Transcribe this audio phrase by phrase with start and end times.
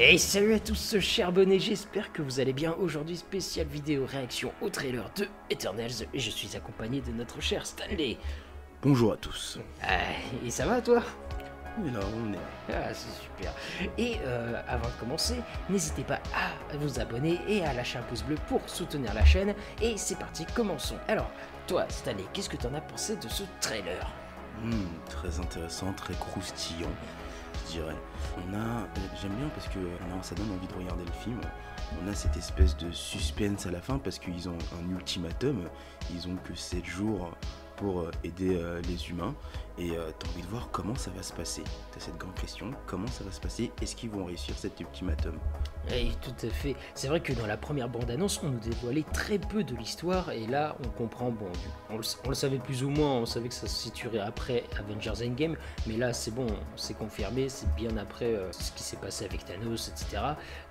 [0.00, 2.72] Et salut à tous, chers abonnés, j'espère que vous allez bien.
[2.74, 6.06] Aujourd'hui, spéciale vidéo réaction au trailer de Eternals.
[6.14, 8.16] Et je suis accompagné de notre cher Stanley.
[8.80, 9.58] Bonjour à tous.
[9.82, 9.98] Ah,
[10.46, 11.02] et ça va toi?
[11.80, 12.72] Oui, là, on est.
[12.72, 13.52] Ah, c'est super.
[13.98, 18.22] Et euh, avant de commencer, n'hésitez pas à vous abonner et à lâcher un pouce
[18.22, 19.52] bleu pour soutenir la chaîne.
[19.82, 20.98] Et c'est parti, commençons.
[21.08, 21.32] Alors,
[21.66, 24.08] toi, Stanley, qu'est-ce que t'en as pensé de ce trailer?
[24.62, 26.90] Hmm, très intéressant, très croustillant,
[27.66, 27.96] je dirais.
[28.36, 28.86] On a,
[29.20, 29.78] j'aime bien parce que
[30.22, 31.40] ça donne envie de regarder le film.
[32.02, 35.68] On a cette espèce de suspense à la fin parce qu'ils ont un ultimatum.
[36.12, 37.30] Ils ont que 7 jours
[37.76, 39.34] pour euh, aider euh, les humains.
[39.80, 41.62] Et euh, t'as envie de voir comment ça va se passer.
[41.92, 43.70] T'as cette grande question, comment ça va se passer?
[43.80, 45.38] Est-ce qu'ils vont réussir cet ultimatum?
[45.90, 46.74] Oui, tout à fait.
[46.94, 50.46] C'est vrai que dans la première bande-annonce, on nous dévoilait très peu de l'histoire, et
[50.48, 51.46] là, on comprend, bon,
[51.90, 51.96] on
[52.28, 55.96] le, savait plus ou moins, on savait que ça se situerait après Avengers Endgame, mais
[55.96, 59.88] là, c'est bon, c'est confirmé, c'est bien après euh, ce qui s'est passé avec Thanos,
[59.88, 60.22] etc.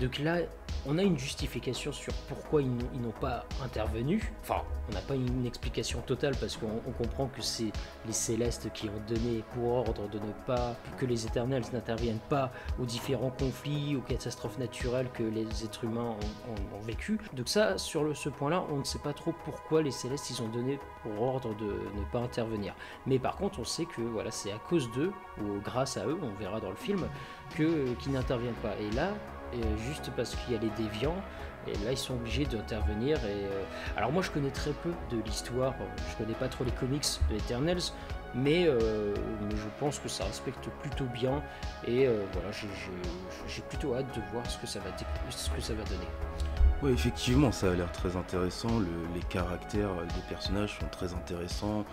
[0.00, 0.38] Donc là,
[0.86, 4.32] on a une justification sur pourquoi ils, n'ont- ils n'ont pas intervenu.
[4.42, 7.70] Enfin, on n'a pas une explication totale parce qu'on on comprend que c'est
[8.06, 12.50] les Célestes qui ont donné pour ordre de ne pas que les Éternels n'interviennent pas
[12.80, 16.16] aux différents conflits, aux catastrophes naturelles que les êtres humains
[16.48, 17.18] ont, vécu.
[17.32, 20.48] Donc ça, sur ce point-là, on ne sait pas trop pourquoi les Célestes ils ont
[20.48, 22.74] donné pour ordre de ne pas intervenir.
[23.06, 26.18] Mais par contre, on sait que voilà, c'est à cause d'eux ou grâce à eux,
[26.22, 27.06] on verra dans le film,
[27.56, 28.76] que qu'ils n'interviennent pas.
[28.80, 29.12] Et là,
[29.54, 31.16] euh, juste parce qu'il y a les déviants,
[31.66, 33.18] et là ils sont obligés d'intervenir.
[33.18, 33.64] Et euh,
[33.96, 35.74] alors moi je connais très peu de l'histoire,
[36.10, 37.82] je connais pas trop les comics de Eternals,
[38.34, 39.14] mais, euh,
[39.50, 41.42] je pense que ça respecte plutôt bien.
[41.86, 42.68] Et euh, voilà, j'ai-
[43.62, 44.90] plutôt hâte de voir ce que ça va,
[45.84, 46.08] donner.
[46.82, 48.78] Oui, effectivement, ça a l'air très intéressant.
[48.78, 51.84] Le- les caractères des personnages sont très intéressants.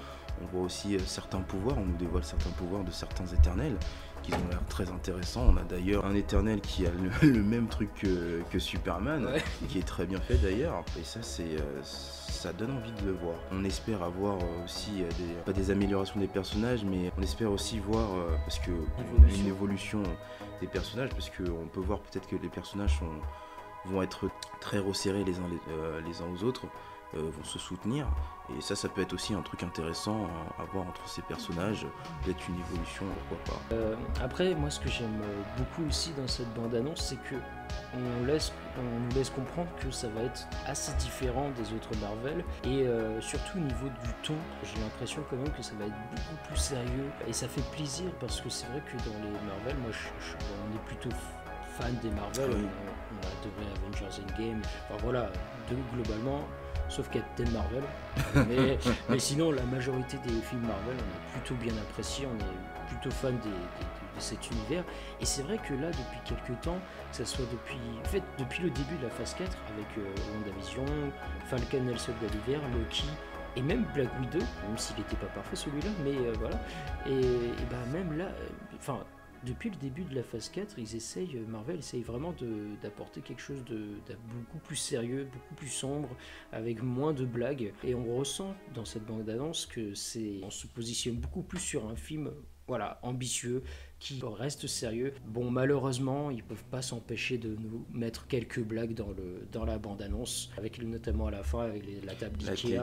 [0.42, 3.75] On voit aussi euh, certains pouvoirs, on nous dévoile certains pouvoirs de certains éternels
[4.23, 5.47] qui ont l'air très intéressants.
[5.53, 9.44] On a d'ailleurs un éternel qui a le, le même truc que, que Superman, Ouais.
[9.69, 10.84] qui est très bien fait d'ailleurs.
[11.00, 13.35] Et ça, c'est, euh, ça donne envie de le voir.
[13.51, 17.79] On espère avoir aussi euh, des, pas des améliorations des personnages, mais on espère aussi
[17.79, 19.41] voir, euh, parce que Évolution.
[19.44, 20.03] une évolution
[20.62, 23.09] des personnages, parce qu'on peut voir peut-être que les personnages sont,
[23.91, 24.29] vont être
[24.59, 26.66] très resserrés les uns, les, euh, les uns aux autres,
[27.13, 28.07] vont se soutenir.
[28.57, 30.27] Et ça, ça peut être aussi un truc intéressant
[30.59, 31.85] à, voir entre ces personnages,
[32.23, 33.75] peut-être une évolution, pourquoi pas.
[33.75, 37.35] Euh, après, moi, ce que j'aime euh, beaucoup aussi dans cette bande-annonce, c'est que
[37.94, 42.44] on, laisse, on nous laisse comprendre que ça va être assez différent des autres Marvel.
[42.66, 45.95] Et euh, surtout au niveau du ton, j'ai l'impression quand même que ça va être
[46.11, 47.09] beaucoup plus sérieux.
[47.27, 50.35] Et ça fait plaisir parce que c'est vrai que dans les Marvel, moi, je, je-
[50.35, 51.16] on est plutôt
[51.79, 52.50] fan des Marvel.
[52.53, 52.66] Oui.
[52.67, 54.61] On, on a adoré Avengers Endgame.
[54.89, 55.29] Enfin voilà,
[55.69, 56.41] de, globalement.
[56.91, 57.84] Sauf Captain Marvel.
[58.50, 58.78] Mais,
[59.09, 62.28] mais sinon, la majorité des films Marvel, on a plutôt bien apprécié.
[62.28, 64.84] On est plutôt fan des- des- de cet univers.
[65.22, 66.78] Et c'est vrai que là, depuis quelques temps,
[67.12, 70.01] que ce soit depuis, en fait, depuis le début de la phase 4, avec euh,
[70.34, 70.84] WandaVision,
[71.46, 73.06] Falcon et le Soldat d'hiver, Loki,
[73.56, 76.59] et même Black Widow, même s'il n'était pas parfait celui-là, mais euh, voilà.
[77.07, 78.47] Et, et ben même là, euh,
[78.78, 79.00] enfin,
[79.46, 82.34] depuis le début de la phase 4, ils essayent, euh, Marvel essaye vraiment
[82.81, 83.75] d'apporter quelque chose de,
[84.07, 86.09] de beaucoup plus sérieux, beaucoup plus sombre,
[86.52, 87.74] avec moins de blagues.
[87.84, 91.96] Et on ressent dans cette bande-annonce que c'est, on se positionne beaucoup plus sur un
[91.96, 92.31] film,
[92.68, 93.63] voilà, ambitieux,
[94.00, 95.13] qui reste sérieux.
[95.28, 99.78] Bon, malheureusement, ils peuvent pas s'empêcher de nous mettre quelques blagues dans, le, dans la
[99.78, 102.81] bande-annonce, avec notamment à la fin, avec les- la table d'Ikea.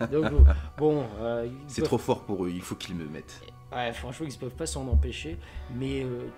[0.12, 0.32] Donc
[0.78, 3.40] bon, euh, C'est peuvent- trop fort pour eux, il faut qu'ils me mettent.
[3.72, 5.38] Ouais, franchement, ils ne peuvent pas s'en empêcher,
[5.70, 6.28] mais euh,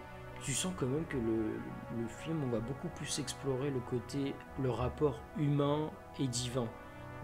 [0.43, 1.55] tu sens quand même que le,
[1.99, 6.69] le film, on va beaucoup plus explorer le côté, le rapport humain et divin,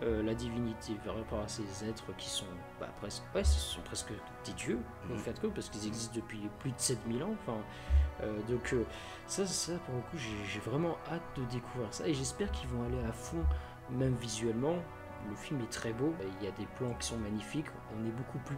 [0.05, 2.47] Euh, la divinité par rapport à ces êtres qui sont
[2.79, 4.13] bah, presque, ouais, ce sont presque
[4.45, 4.81] des dieux,
[5.11, 5.19] en Mhm.
[5.19, 7.33] fait, parce qu'ils existent depuis plus de 7000 ans.
[7.43, 7.59] Enfin,
[8.23, 8.75] euh, donc
[9.27, 12.69] ça, ça, pour le coup, j'ai j'ai vraiment hâte de découvrir ça, et j'espère qu'ils
[12.69, 13.45] vont aller à fond,
[13.91, 14.77] même visuellement.
[15.29, 17.67] Le film est très beau, il y a des plans qui sont magnifiques,
[17.97, 18.57] on est beaucoup plus...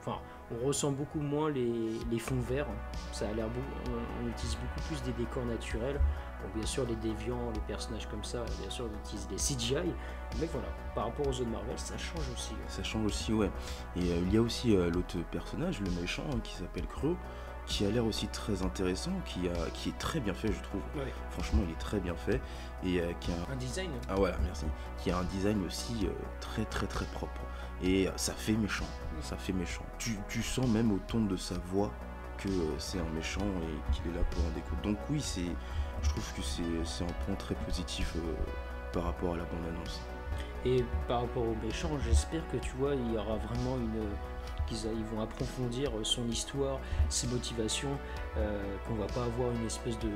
[0.00, 2.66] Enfin, on ressent beaucoup moins les, les fonds verts.
[3.12, 3.46] Ça a l'air.
[3.46, 6.00] On, on utilise beaucoup plus des décors naturels.
[6.42, 9.92] Bon, bien sûr, les déviants, les personnages comme ça, bien sûr, on utilise des CGI.
[10.40, 12.54] Mais voilà, par rapport aux autres Marvel, ça change aussi.
[12.68, 13.50] Ça change aussi, ouais.
[13.96, 17.16] Et euh, il y a aussi euh, l'autre personnage, le méchant, hein, qui s'appelle Creux,
[17.66, 20.80] qui a l'air aussi très intéressant, qui, a, qui est très bien fait, je trouve.
[20.96, 21.12] Ouais.
[21.30, 22.40] Franchement, il est très bien fait.
[22.84, 24.64] Et euh, qui a un Un design Ah voilà, merci.
[25.02, 26.10] Qui a un design aussi euh,
[26.40, 27.40] très très très propre.
[27.82, 28.86] Et euh, ça fait méchant.
[29.20, 29.84] Ça fait méchant.
[29.98, 31.90] Tu, sens même au ton de sa voix
[32.38, 34.82] que euh, c'est un méchant et qu'il est là pour en découdre.
[34.82, 35.40] Donc oui, c'est,
[36.02, 38.34] je trouve que c'est, c'est un point très positif euh,
[38.92, 40.00] par rapport à la bande-annonce.
[40.64, 44.02] Et par rapport aux méchants, j'espère que tu vois, il y aura vraiment une,
[44.66, 46.78] qu'ils ils vont approfondir son histoire,
[47.08, 47.96] ses motivations,
[48.86, 50.10] qu'on va pas avoir une espèce de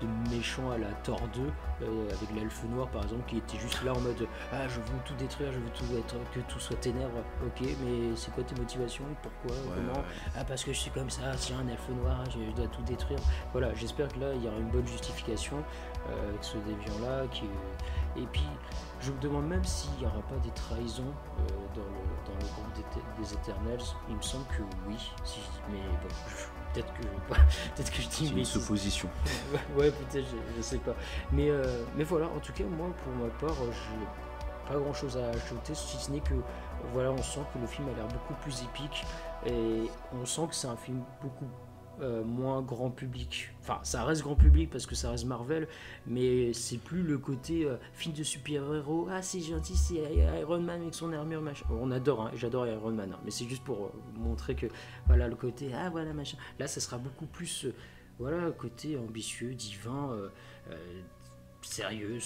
[0.00, 1.40] de méchants à la Thor 2
[1.82, 4.98] euh, avec l'elfe noir par exemple qui était juste là en mode ah je veux
[5.04, 8.54] tout détruire je veux tout être que tout soit ténèbres ok mais c'est quoi tes
[8.54, 9.04] motivations?
[9.22, 9.56] Pourquoi?
[9.74, 10.04] Comment?
[10.36, 13.18] ah parce que je suis comme ça c'est un elfe noir je dois tout détruire.
[13.52, 15.56] Voilà j'espère que là il y aura une bonne justification
[16.08, 17.44] euh, avec ce déviant là qui
[18.16, 18.46] et puis
[19.00, 21.42] je me demande même s'il n'y aura pas des trahisons euh,
[21.74, 25.40] dans, le, dans, le, groupe des, des, Éternels il me semble que oui si,
[25.70, 27.02] mais bon je, peut-être que
[27.74, 29.08] peut-être que je dis une supposition.
[29.76, 30.26] Ouais peut-être
[30.56, 30.94] je, sais pas.
[31.32, 35.16] Mais euh, mais voilà en tout cas moi pour ma part j'ai pas grand chose
[35.16, 36.34] à ajouter si ce n'est que
[36.92, 39.04] voilà on sent que le film a l'air beaucoup plus épique
[39.46, 41.48] et on sent que c'est un film beaucoup
[42.00, 43.50] euh, moins grand public.
[43.60, 45.68] Enfin, ça reste grand public parce que ça reste Marvel,
[46.06, 49.08] mais c'est plus le côté euh, film de super-héros.
[49.10, 49.96] Ah, c'est gentil, c'est
[50.40, 51.66] Iron Man avec son armure, machin.
[51.70, 54.66] On adore, hein, j'adore Iron Man, hein, mais c'est juste pour euh, montrer que,
[55.06, 56.38] voilà, le côté, ah, voilà, machin.
[56.58, 57.66] Là, ça sera beaucoup plus,
[58.18, 60.16] voilà, côté ambitieux, divin,
[61.62, 62.18] sérieux.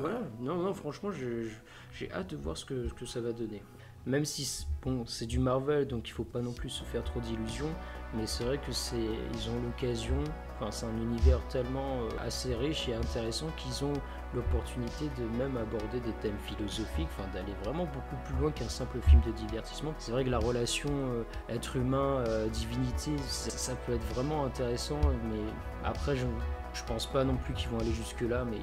[0.00, 3.62] Voilà, non, non, franchement, j'ai hâte de voir ce que, ce que ça va donner
[4.08, 7.20] même si bon, c'est du Marvel, donc il faut pas non plus se faire trop
[7.20, 7.68] d'illusions,
[8.14, 10.16] mais c'est vrai que c'est ils ont l'occasion,
[10.56, 13.92] enfin c'est un univers tellement euh, assez riche et intéressant qu'ils ont
[14.34, 18.98] l'opportunité de même aborder des thèmes philosophiques, enfin d'aller vraiment beaucoup plus loin qu'un simple
[19.02, 19.92] film de divertissement.
[19.98, 25.00] C'est vrai que la relation euh, être humain euh, divinité, ça, peut être vraiment intéressant,
[25.30, 25.40] mais
[25.84, 26.26] après je
[26.74, 28.58] je pense pas non plus qu'ils vont aller jusque là, mais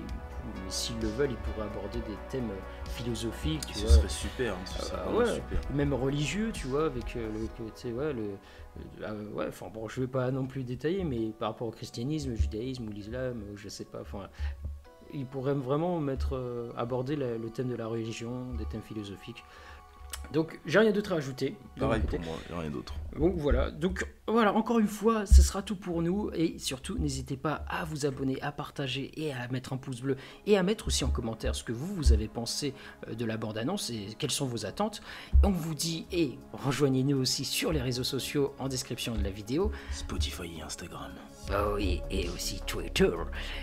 [0.53, 2.49] mais s'ils le veulent, ils pourraient aborder des thèmes
[2.85, 3.65] philosophiques.
[3.67, 3.95] Tu ce vois.
[3.95, 5.59] serait super, hein, ce serait ouais, super.
[5.73, 8.31] Même religieux, tu vois, avec euh, le côté, ouais, le,
[9.03, 12.33] ah, ouais, enfin bon, je vais pas non plus détailler, mais par rapport au christianisme,
[12.33, 14.29] au judaïsme ou l'islam, je sais pas, enfin,
[15.13, 19.43] ils pourraient vraiment mettre, euh, aborder le thème de la religion, des thèmes philosophiques.
[20.33, 21.55] Donc j'ai rien d'autre à ajouter.
[21.79, 22.93] Pareil pour moi, rien d'autre.
[23.17, 27.37] Donc voilà, donc voilà, encore une fois, ce sera tout pour nous et surtout n'hésitez
[27.37, 30.17] pas à vous abonner, à partager et à mettre un pouce bleu
[30.47, 32.73] et à mettre aussi en commentaire ce que vous vous avez pensé
[33.07, 35.01] euh, de la bande annonce et quelles sont vos attentes.
[35.43, 39.71] On vous dit et rejoignez-nous aussi sur les réseaux sociaux en description de la vidéo.
[39.91, 41.11] Spotify et Instagram.
[41.51, 43.11] Oh oui, et aussi Twitter.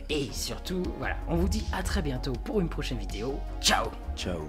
[0.09, 3.41] Et surtout, voilà, on vous dit à très bientôt pour une prochaine vidéo.
[3.61, 4.49] Ciao Ciao